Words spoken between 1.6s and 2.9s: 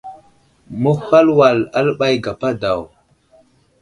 aləɓay gapa daw.